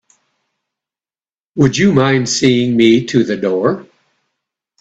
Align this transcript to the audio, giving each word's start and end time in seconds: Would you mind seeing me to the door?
Would 1.57 1.77
you 1.77 1.93
mind 1.93 2.27
seeing 2.27 2.75
me 2.75 3.05
to 3.05 3.23
the 3.23 3.37
door? 3.37 3.87